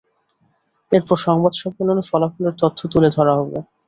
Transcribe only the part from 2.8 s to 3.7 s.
তুলে ধরা হবে।